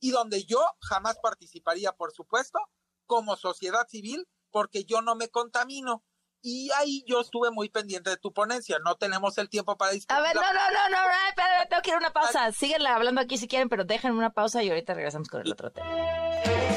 y 0.00 0.10
donde 0.10 0.44
yo 0.44 0.64
jamás 0.80 1.18
participaría, 1.22 1.92
por 1.92 2.12
supuesto, 2.12 2.58
como 3.04 3.36
sociedad 3.36 3.86
civil, 3.86 4.26
porque 4.50 4.84
yo 4.84 5.02
no 5.02 5.14
me 5.14 5.28
contamino. 5.28 6.02
Y 6.42 6.70
ahí 6.70 7.04
yo 7.06 7.20
estuve 7.20 7.50
muy 7.50 7.68
pendiente 7.68 8.08
de 8.08 8.16
tu 8.16 8.32
ponencia. 8.32 8.78
No 8.82 8.96
tenemos 8.96 9.36
el 9.36 9.50
tiempo 9.50 9.76
para 9.76 9.92
discutir. 9.92 10.16
A 10.16 10.22
ver, 10.22 10.34
no, 10.34 10.40
no, 10.40 10.70
no, 10.70 10.88
no, 10.88 11.68
tengo 11.68 11.82
que 11.82 11.90
ir 11.90 11.96
a 11.96 11.98
una 11.98 12.14
pausa. 12.14 12.50
Síguenle 12.52 12.88
hablando 12.88 13.20
aquí 13.20 13.36
si 13.36 13.46
quieren, 13.46 13.68
pero 13.68 13.84
déjenme 13.84 14.16
una 14.16 14.32
pausa 14.32 14.62
y 14.62 14.70
ahorita 14.70 14.94
regresamos 14.94 15.28
con 15.28 15.42
el 15.42 15.52
otro 15.52 15.70
tema 15.70 16.69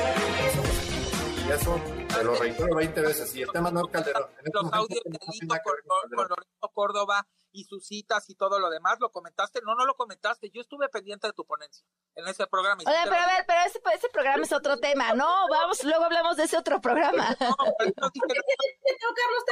eso 1.51 1.79
te 2.07 2.23
lo 2.23 2.35
reitero 2.35 2.75
20 2.75 3.01
veces. 3.01 3.35
Y 3.35 3.41
el 3.41 3.51
tema 3.51 3.71
no 3.71 3.87
Calderón. 3.87 4.29
Los 4.53 4.73
audios 4.73 5.01
de 5.03 5.19
Lito 5.31 5.55
con, 5.63 5.75
Lorenzo 6.11 6.71
Córdoba 6.73 7.27
y 7.51 7.65
sus 7.65 7.85
citas 7.85 8.29
y 8.29 8.35
todo 8.35 8.59
lo 8.59 8.69
demás, 8.69 8.97
¿lo 8.99 9.11
comentaste? 9.11 9.61
No, 9.63 9.75
no 9.75 9.85
lo 9.85 9.95
comentaste. 9.95 10.49
Yo 10.49 10.61
estuve 10.61 10.89
pendiente 10.89 11.27
de 11.27 11.33
tu 11.33 11.45
ponencia 11.45 11.85
en 12.15 12.27
ese 12.27 12.47
programa. 12.47 12.81
Oye, 12.85 12.97
pero 13.03 13.15
a 13.15 13.27
ver, 13.27 13.45
pero 13.47 13.59
ese, 13.65 13.79
ese, 13.93 14.09
programa 14.09 14.43
es 14.43 14.51
otro 14.51 14.77
tema. 14.77 15.13
No, 15.13 15.47
vamos, 15.49 15.83
luego 15.83 16.05
hablamos 16.05 16.37
de 16.37 16.43
ese 16.43 16.57
otro 16.57 16.81
programa. 16.81 17.35
No, 17.39 17.55
pero 17.77 17.91
no 17.97 18.09
dije... 18.09 18.27
Carlos, 19.15 19.43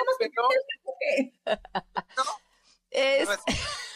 no. 2.17 2.24
Es... 2.89 3.29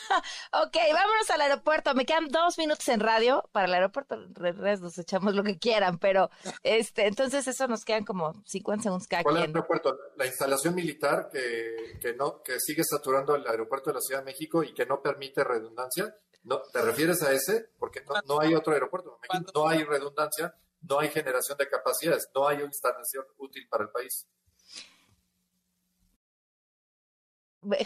ok, 0.54 0.78
vámonos 0.94 1.30
al 1.30 1.42
aeropuerto. 1.42 1.94
Me 1.94 2.06
quedan 2.06 2.28
dos 2.28 2.58
minutos 2.58 2.88
en 2.88 3.00
radio 3.00 3.48
para 3.52 3.68
el 3.68 3.74
aeropuerto. 3.74 4.18
nos 4.18 4.98
echamos 4.98 5.36
lo 5.36 5.44
que 5.44 5.58
quieran, 5.58 5.98
pero 6.00 6.30
este, 6.64 7.08
entonces 7.08 7.48
eso 7.48 7.68
nos 7.68 7.86
quedan 7.86 8.06
como 8.06 8.34
50 8.46 8.84
segundos 8.84 9.08
cada 9.08 9.24
¿Cuál 9.24 9.38
aeropuerto? 9.38 9.98
La 10.18 10.26
instalación 10.26 10.76
militar 10.76 11.30
que, 11.32 11.98
que, 12.02 12.14
no, 12.14 12.42
que 12.42 12.60
sigue 12.60 12.84
saturando 12.84 13.36
el 13.36 13.48
aeropuerto 13.48 13.90
de 13.90 13.96
la 13.96 14.02
Ciudad 14.02 14.22
de 14.22 14.26
México 14.26 14.64
y 14.64 14.74
que 14.74 14.86
no 14.86 15.02
permite 15.02 15.44
redundancia. 15.44 16.16
¿No, 16.44 16.62
¿Te 16.62 16.82
refieres 16.82 17.24
a 17.24 17.32
ese? 17.32 17.70
Porque 17.80 18.02
no, 18.02 18.14
no 18.28 18.40
hay 18.40 18.54
otro 18.54 18.74
aeropuerto. 18.74 19.20
No 19.54 19.68
hay 19.68 19.84
redundancia, 19.84 20.54
no 20.82 21.00
hay 21.00 21.10
generación 21.10 21.58
de 21.58 21.68
capacidades, 21.68 22.30
no 22.36 22.48
hay 22.48 22.62
instalación 22.62 23.26
útil 23.38 23.68
para 23.68 23.86
el 23.86 23.90
país. 23.90 24.28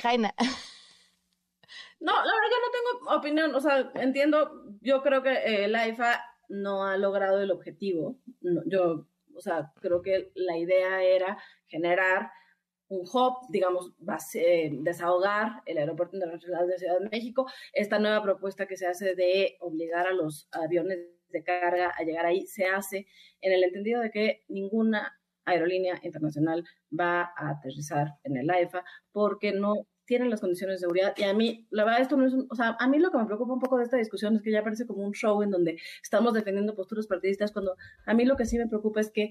Jaina. 0.02 0.34
No, 2.00 2.14
la 2.14 2.22
verdad 2.22 2.50
que 2.50 2.62
no 2.62 2.72
tengo 2.72 3.18
opinión, 3.18 3.56
o 3.56 3.60
sea, 3.60 3.92
entiendo, 3.96 4.66
yo 4.82 5.02
creo 5.02 5.22
que 5.22 5.34
eh, 5.34 5.68
la 5.68 5.88
IFA 5.88 6.22
no 6.48 6.86
ha 6.86 6.98
logrado 6.98 7.42
el 7.42 7.52
objetivo. 7.52 8.18
yo, 8.66 9.06
o 9.36 9.42
sea, 9.42 9.72
creo 9.82 10.02
que 10.02 10.32
la 10.36 10.58
idea 10.58 11.04
era 11.04 11.38
generar 11.68 12.32
un 12.88 13.02
hub, 13.02 13.38
digamos, 13.50 13.94
base, 14.00 14.72
desahogar 14.82 15.62
el 15.66 15.78
Aeropuerto 15.78 16.16
Internacional 16.16 16.68
de 16.68 16.78
Ciudad 16.80 17.00
de 17.00 17.10
México. 17.10 17.46
Esta 17.74 18.00
nueva 18.00 18.24
propuesta 18.24 18.66
que 18.66 18.78
se 18.78 18.88
hace 18.88 19.16
de 19.16 19.58
obligar 19.60 20.08
a 20.08 20.14
los 20.14 20.48
aviones 20.52 21.00
de 21.30 21.44
carga 21.44 21.94
a 21.96 22.04
llegar 22.04 22.26
ahí 22.26 22.48
se 22.48 22.66
hace 22.66 23.06
en 23.42 23.54
el 23.54 23.64
entendido 23.64 24.02
de 24.02 24.10
que 24.10 24.44
ninguna 24.48 25.16
aerolínea 25.46 26.00
internacional 26.02 26.64
va 26.98 27.32
a 27.38 27.52
aterrizar 27.52 28.16
en 28.24 28.38
el 28.38 28.50
AIFA 28.50 28.84
porque 29.12 29.52
no 29.52 29.88
tienen 30.10 30.32
las 30.32 30.42
condiciones 30.42 30.78
de 30.78 30.80
seguridad. 30.80 31.14
Y 31.18 31.24
a 31.24 31.36
mí, 31.36 31.68
la 31.70 31.86
verdad, 31.86 32.02
esto 32.02 32.18
no 32.18 32.26
es, 32.26 32.34
o 32.50 32.56
sea, 32.56 32.76
a 32.80 32.88
mí 32.88 32.98
lo 32.98 33.12
que 33.12 33.20
me 33.20 33.28
preocupa 33.28 33.54
un 33.54 33.60
poco 33.60 33.78
de 33.78 33.84
esta 33.84 33.96
discusión 33.96 34.36
es 34.36 34.42
que 34.42 34.50
ya 34.52 34.64
parece 34.64 34.88
como 34.88 35.04
un 35.04 35.14
show 35.14 35.44
en 35.44 35.52
donde 35.52 35.78
estamos 36.02 36.34
defendiendo 36.34 36.74
posturas 36.74 37.06
partidistas, 37.06 37.52
cuando 37.52 37.78
a 38.08 38.14
mí 38.16 38.26
lo 38.26 38.36
que 38.36 38.46
sí 38.46 38.58
me 38.58 38.66
preocupa 38.66 39.02
es 39.02 39.12
que 39.12 39.30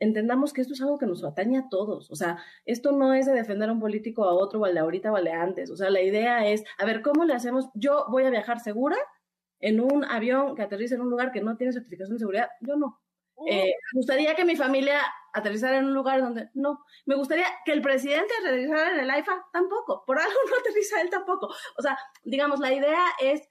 entendamos 0.00 0.54
que 0.54 0.62
esto 0.62 0.72
es 0.72 0.80
algo 0.80 0.96
que 0.96 1.04
nos 1.04 1.22
atañe 1.22 1.58
a 1.58 1.68
todos. 1.68 2.10
O 2.10 2.16
sea, 2.16 2.38
esto 2.64 2.92
no 2.92 3.12
es 3.12 3.26
de 3.26 3.32
defender 3.32 3.68
a 3.68 3.72
un 3.72 3.80
político 3.80 4.24
a 4.24 4.32
otro 4.32 4.60
o 4.60 4.64
al 4.64 4.72
de 4.72 4.80
ahorita 4.80 5.12
o 5.12 5.16
al 5.16 5.24
de 5.24 5.32
antes. 5.32 5.70
O 5.70 5.76
sea, 5.76 5.90
la 5.90 6.00
idea 6.00 6.48
es, 6.48 6.64
a 6.78 6.86
ver, 6.86 7.02
¿cómo 7.02 7.26
le 7.26 7.34
hacemos? 7.34 7.68
Yo 7.74 8.06
voy 8.08 8.24
a 8.24 8.30
viajar 8.30 8.60
segura 8.60 8.96
en 9.60 9.80
un 9.80 10.02
avión 10.04 10.56
que 10.56 10.62
aterriza 10.62 10.94
en 10.94 11.02
un 11.02 11.10
lugar 11.10 11.30
que 11.30 11.42
no 11.42 11.58
tiene 11.58 11.74
certificación 11.74 12.16
de 12.16 12.20
seguridad. 12.20 12.48
Yo 12.62 12.76
no. 12.76 13.02
Eh, 13.50 13.74
me 13.92 13.98
gustaría 13.98 14.34
que 14.34 14.46
mi 14.46 14.56
familia 14.56 14.98
aterrizara 15.34 15.78
en 15.78 15.86
un 15.86 15.94
lugar 15.94 16.22
donde 16.22 16.48
no. 16.54 16.84
Me 17.04 17.16
gustaría 17.16 17.46
que 17.64 17.72
el 17.72 17.82
presidente 17.82 18.32
aterrizara 18.40 18.92
en 18.92 19.00
el 19.00 19.10
AIFA 19.10 19.46
tampoco. 19.52 20.04
Por 20.06 20.18
algo 20.18 20.38
no 20.48 20.56
aterriza 20.58 21.00
él 21.00 21.10
tampoco. 21.10 21.48
O 21.76 21.82
sea, 21.82 21.98
digamos, 22.22 22.60
la 22.60 22.72
idea 22.72 23.04
es 23.20 23.42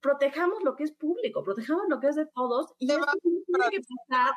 protejamos 0.00 0.62
lo 0.62 0.76
que 0.76 0.84
es 0.84 0.92
público, 0.92 1.44
protejamos 1.44 1.84
lo 1.88 2.00
que 2.00 2.08
es 2.08 2.16
de 2.16 2.26
todos 2.26 2.74
y 2.78 2.86
tiene 2.86 3.06
que 3.70 3.80
pasar. 4.08 4.34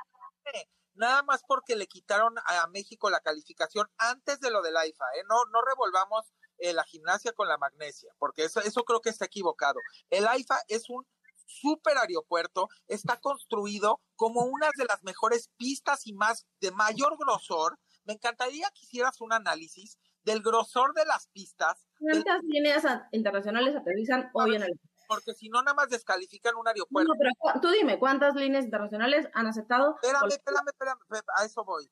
Nada 0.96 1.24
más 1.24 1.44
porque 1.48 1.76
le 1.76 1.88
quitaron 1.88 2.36
a 2.46 2.68
México 2.68 3.10
la 3.10 3.20
calificación 3.20 3.88
antes 3.98 4.40
de 4.40 4.52
lo 4.52 4.62
del 4.62 4.78
AIFA, 4.78 5.06
¿eh? 5.16 5.24
No, 5.28 5.46
no 5.52 5.62
revolvamos 5.62 6.32
eh, 6.60 6.74
la 6.74 6.84
gimnasia 6.84 7.32
con 7.32 7.48
la 7.48 7.58
magnesia, 7.58 8.14
porque 8.20 8.44
eso, 8.44 8.60
eso 8.60 8.84
creo 8.84 9.02
que 9.02 9.10
está 9.10 9.26
equivocado. 9.26 9.80
El 10.12 10.28
AIFA 10.28 10.60
es 10.68 10.90
un 10.90 11.04
super 11.46 11.98
aeropuerto 11.98 12.68
está 12.88 13.18
construido 13.18 14.02
como 14.16 14.42
una 14.42 14.70
de 14.78 14.86
las 14.86 15.04
mejores 15.04 15.50
pistas 15.58 16.06
y 16.08 16.14
más 16.14 16.46
de 16.62 16.72
mayor 16.72 17.18
grosor. 17.18 17.80
Me 18.06 18.14
encantaría 18.14 18.68
que 18.74 18.86
hicieras 18.86 19.22
un 19.22 19.34
análisis 19.34 19.98
del 20.24 20.42
grosor 20.42 20.94
de 20.94 21.06
las 21.06 21.28
pistas. 21.28 21.88
¿Cuántas 22.00 22.42
líneas 22.44 22.84
internacionales 23.12 23.76
aterrizan 23.76 24.30
hoy 24.34 24.56
en 24.56 24.64
el 24.64 24.72
porque 25.08 25.34
si 25.34 25.50
no, 25.50 25.62
nada 25.62 25.76
más 25.76 25.90
descalifican 25.90 26.56
un 26.56 26.68
aeropuerto. 26.68 27.14
No, 27.14 27.20
pero 27.20 27.62
tú 27.62 27.70
dime, 27.70 28.00
¿cuántas 28.00 28.36
líneas 28.36 28.66
internacionales 28.66 29.28
han 29.34 29.48
aceptado? 29.48 29.96
Espérame, 30.02 30.30
espérame, 30.30 30.68
espérame, 30.68 31.26
a 31.38 31.46
eso 31.46 31.64
voy. 31.64 31.92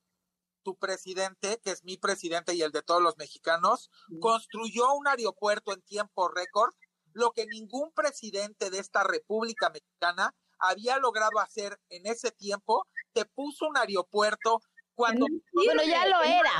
Tu 0.64 0.76
presidente, 0.76 1.60
que 1.62 1.70
es 1.70 1.84
mi 1.84 1.96
presidente 1.96 2.54
y 2.54 2.62
el 2.62 2.72
de 2.72 2.82
todos 2.82 3.02
los 3.02 3.16
mexicanos, 3.18 3.90
construyó 4.20 4.92
un 4.94 5.08
aeropuerto 5.08 5.72
en 5.72 5.82
tiempo 5.82 6.28
récord 6.28 6.72
lo 7.14 7.32
que 7.32 7.46
ningún 7.46 7.92
presidente 7.92 8.70
de 8.70 8.78
esta 8.78 9.02
República 9.04 9.70
Mexicana 9.70 10.34
había 10.58 10.98
logrado 10.98 11.38
hacer 11.40 11.78
en 11.90 12.06
ese 12.06 12.30
tiempo, 12.30 12.86
te 13.12 13.24
puso 13.24 13.66
un 13.66 13.76
aeropuerto 13.76 14.60
cuando... 14.94 15.26
Bueno, 15.52 15.82
ya 15.82 16.06
lo 16.06 16.22
era. 16.22 16.52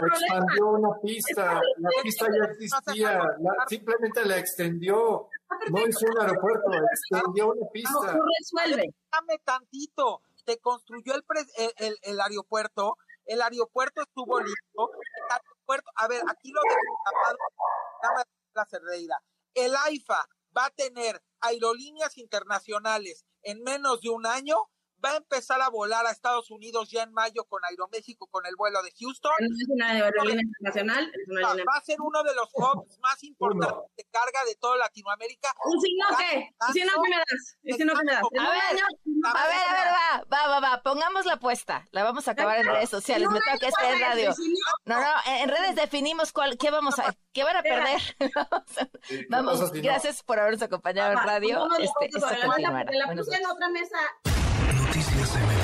Expandió 0.00 0.66
una 0.68 1.00
pista, 1.00 1.60
la 1.76 1.90
pista 2.02 2.26
ya 2.26 2.50
existía, 2.52 3.20
simplemente 3.68 4.24
la 4.24 4.38
extendió. 4.38 5.28
No 5.70 5.86
hizo 5.86 6.06
un 6.06 6.20
aeropuerto, 6.20 6.70
extendió 6.92 7.52
una 7.52 7.68
pista. 7.70 8.12
No, 8.14 8.22
resuelve. 8.38 8.94
Dame 9.12 9.38
tantito, 9.44 10.22
te 10.44 10.58
construyó 10.58 11.14
el, 11.14 11.24
el, 11.78 11.98
el, 12.00 12.20
aeropuerto, 12.20 12.96
el 13.26 13.42
aeropuerto 13.42 14.02
estuvo 14.02 14.40
listo, 14.40 14.90
el 14.94 15.32
aeropuerto, 15.32 15.90
a 15.96 16.08
ver, 16.08 16.22
aquí 16.28 16.50
lo 16.52 16.60
dejo 16.62 16.98
la 18.54 18.64
Cerdeira 18.64 19.20
el 19.54 19.74
AIFA 19.76 20.28
va 20.56 20.66
a 20.66 20.70
tener 20.70 21.22
aerolíneas 21.40 22.18
internacionales 22.18 23.24
en 23.42 23.62
menos 23.62 24.00
de 24.00 24.10
un 24.10 24.26
año, 24.26 24.56
va 25.04 25.12
a 25.12 25.16
empezar 25.16 25.60
a 25.60 25.68
volar 25.68 26.06
a 26.06 26.10
Estados 26.10 26.50
Unidos 26.50 26.90
ya 26.90 27.02
en 27.02 27.12
mayo 27.12 27.44
con 27.44 27.64
Aeroméxico 27.64 28.26
con 28.26 28.46
el 28.46 28.56
vuelo 28.56 28.82
de 28.82 28.92
Houston. 28.98 29.32
es 29.40 29.68
una 29.68 29.90
aerolínea 29.90 30.42
internacional. 30.42 31.12
Va 31.68 31.78
a 31.78 31.80
ser 31.82 32.00
uno 32.00 32.22
de 32.22 32.34
los 32.34 32.48
hubs 32.52 32.98
más 33.00 33.22
importantes 33.24 33.96
de 33.96 34.04
carga 34.10 34.44
de 34.46 34.54
toda 34.56 34.76
Latinoamérica. 34.76 35.52
¿Un 35.64 35.80
signo 35.80 36.06
qué? 36.18 36.48
¿Un 36.66 36.72
signo 36.72 36.92
que 37.02 37.10
me 37.10 37.16
das? 37.16 37.58
¿Un 37.62 37.76
signo 37.76 37.94
que 37.94 38.04
me 38.04 38.12
das? 38.12 38.22
A 38.22 38.50
ver, 38.50 38.82
a 39.24 39.46
ver, 39.46 39.56
a 39.68 39.72
ver, 39.72 40.26
va, 40.32 40.46
va, 40.46 40.48
va, 40.48 40.60
va. 40.60 40.82
Pongamos 40.82 41.26
la 41.26 41.34
apuesta. 41.34 41.86
La 41.90 42.02
vamos 42.04 42.28
a 42.28 42.32
acabar 42.32 42.58
en 42.58 42.66
redes 42.66 42.90
sociales. 42.90 43.28
Me 43.30 43.40
toca 43.40 43.68
estar 43.68 43.94
en 43.94 44.00
radio. 44.00 44.34
No, 44.84 45.00
no, 45.00 45.10
en 45.26 45.48
redes 45.48 45.74
definimos 45.74 46.32
cuál, 46.32 46.56
qué 46.58 46.70
vamos 46.70 46.98
a, 46.98 47.14
qué 47.32 47.44
van 47.44 47.56
a 47.56 47.62
perder. 47.62 48.00
vamos, 49.28 49.72
gracias 49.72 50.22
por 50.22 50.38
habernos 50.38 50.62
acompañado 50.62 51.12
en 51.12 51.18
radio. 51.18 51.68
Este, 51.78 52.06
esto 52.06 52.26
continuará. 52.46 52.90
La 52.92 53.14
puse 53.14 53.36
en 53.36 53.46
otra 53.46 53.68
mesa. 53.68 53.98
Noticias 54.88 55.36
MBS 55.36 55.57